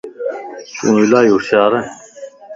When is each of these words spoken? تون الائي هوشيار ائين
تون 0.77 0.95
الائي 1.03 1.29
هوشيار 1.33 1.71
ائين 1.77 1.87